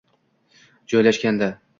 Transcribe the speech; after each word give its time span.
joylashgandi. 0.93 1.51